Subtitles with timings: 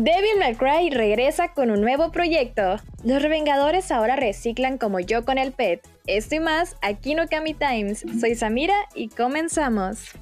[0.00, 2.76] Devil May regresa con un nuevo proyecto.
[3.02, 5.84] Los Revengadores ahora reciclan como yo con el pet.
[6.06, 8.04] Esto y más aquí no Kami Times.
[8.20, 10.12] Soy Samira y comenzamos.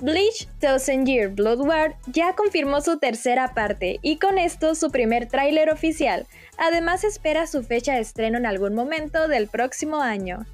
[0.00, 5.26] Bleach Thousand Year Blood War ya confirmó su tercera parte y con esto su primer
[5.26, 6.26] tráiler oficial.
[6.56, 10.46] Además espera su fecha de estreno en algún momento del próximo año.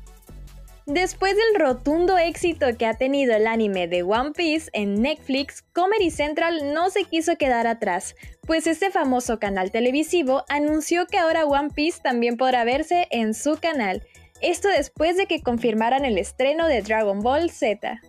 [0.86, 6.12] Después del rotundo éxito que ha tenido el anime de One Piece en Netflix, Comedy
[6.12, 11.70] Central no se quiso quedar atrás, pues este famoso canal televisivo anunció que ahora One
[11.74, 14.06] Piece también podrá verse en su canal.
[14.40, 18.00] Esto después de que confirmaran el estreno de Dragon Ball Z.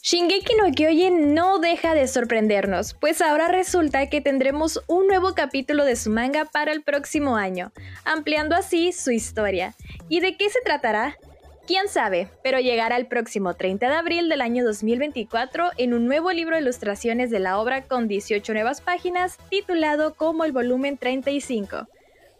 [0.00, 5.84] Shingeki no Kyojin no deja de sorprendernos, pues ahora resulta que tendremos un nuevo capítulo
[5.84, 7.72] de su manga para el próximo año,
[8.04, 9.74] ampliando así su historia.
[10.08, 11.16] ¿Y de qué se tratará?
[11.66, 16.32] Quién sabe, pero llegará el próximo 30 de abril del año 2024 en un nuevo
[16.32, 21.86] libro de ilustraciones de la obra con 18 nuevas páginas titulado como el volumen 35.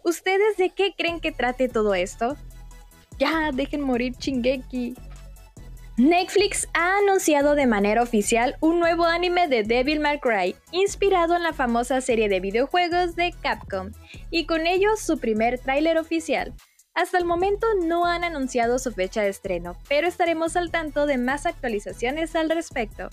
[0.03, 2.35] ¿Ustedes de qué creen que trate todo esto?
[3.17, 4.95] Ya, dejen morir Chingeki.
[5.95, 11.43] Netflix ha anunciado de manera oficial un nuevo anime de Devil May Cry, inspirado en
[11.43, 13.91] la famosa serie de videojuegos de Capcom,
[14.31, 16.53] y con ello su primer tráiler oficial.
[16.95, 21.17] Hasta el momento no han anunciado su fecha de estreno, pero estaremos al tanto de
[21.17, 23.09] más actualizaciones al respecto.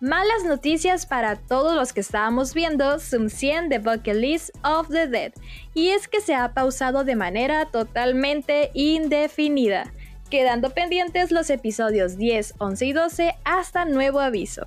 [0.00, 5.06] Malas noticias para todos los que estábamos viendo Sum 100 de Bucket List of the
[5.06, 5.32] Dead,
[5.72, 9.92] y es que se ha pausado de manera totalmente indefinida,
[10.28, 14.66] quedando pendientes los episodios 10, 11 y 12 hasta nuevo aviso.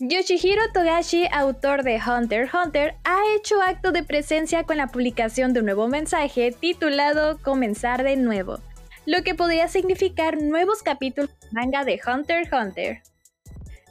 [0.00, 5.52] Yoshihiro Togashi, autor de Hunter x Hunter, ha hecho acto de presencia con la publicación
[5.52, 8.60] de un nuevo mensaje titulado Comenzar de nuevo,
[9.06, 13.02] lo que podría significar nuevos capítulos de manga de Hunter x Hunter.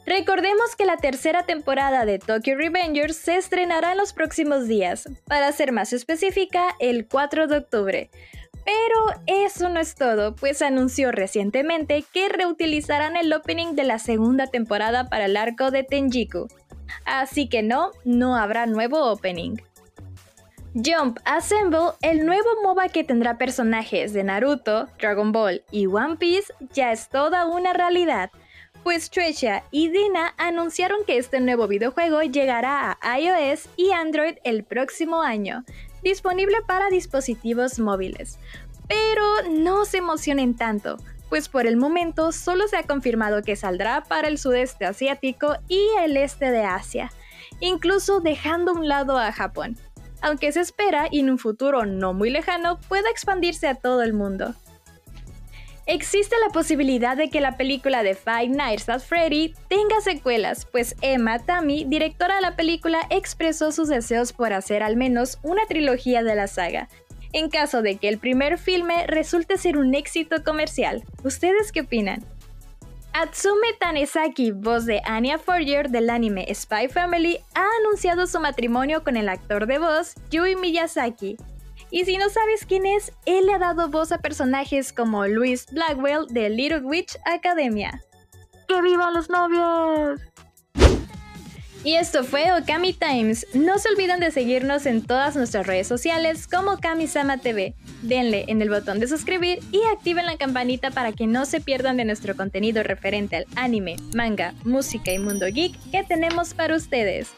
[0.06, 5.52] Recordemos que la tercera temporada de Tokyo Revengers se estrenará en los próximos días, para
[5.52, 8.10] ser más específica, el 4 de octubre,
[8.68, 14.46] pero eso no es todo, pues anunció recientemente que reutilizarán el opening de la segunda
[14.46, 16.48] temporada para el arco de Tenjiku.
[17.06, 19.56] Así que no, no habrá nuevo opening.
[20.74, 26.52] Jump Assemble, el nuevo MOBA que tendrá personajes de Naruto, Dragon Ball y One Piece,
[26.74, 28.30] ya es toda una realidad,
[28.88, 34.64] pues Tresha y Dina anunciaron que este nuevo videojuego llegará a iOS y Android el
[34.64, 35.62] próximo año,
[36.02, 38.38] disponible para dispositivos móviles.
[38.88, 40.96] Pero no se emocionen tanto,
[41.28, 45.86] pues por el momento solo se ha confirmado que saldrá para el sudeste asiático y
[46.02, 47.12] el este de Asia,
[47.60, 49.76] incluso dejando un lado a Japón,
[50.22, 54.14] aunque se espera y en un futuro no muy lejano pueda expandirse a todo el
[54.14, 54.54] mundo.
[55.88, 60.94] Existe la posibilidad de que la película de Five Nights at Freddy tenga secuelas, pues
[61.00, 66.22] Emma Tammy, directora de la película, expresó sus deseos por hacer al menos una trilogía
[66.22, 66.90] de la saga,
[67.32, 71.04] en caso de que el primer filme resulte ser un éxito comercial.
[71.24, 72.22] ¿Ustedes qué opinan?
[73.14, 79.16] Atsume Tanesaki, voz de Anya Forger del anime Spy Family, ha anunciado su matrimonio con
[79.16, 81.38] el actor de voz Yui Miyazaki,
[81.90, 85.66] y si no sabes quién es, él le ha dado voz a personajes como Louis
[85.70, 88.02] Blackwell de Little Witch Academia.
[88.68, 90.20] ¡Que vivan los novios!
[91.84, 93.46] Y esto fue Okami Times.
[93.54, 97.74] No se olviden de seguirnos en todas nuestras redes sociales como Kamisama TV.
[98.02, 101.96] Denle en el botón de suscribir y activen la campanita para que no se pierdan
[101.96, 107.30] de nuestro contenido referente al anime, manga, música y mundo geek que tenemos para ustedes.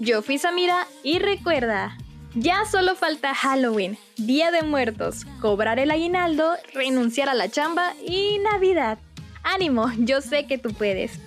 [0.00, 1.96] Yo fui Samira y recuerda,
[2.34, 8.38] ya solo falta Halloween, Día de Muertos, cobrar el aguinaldo, renunciar a la chamba y
[8.38, 8.98] Navidad.
[9.42, 11.18] Ánimo, yo sé que tú puedes.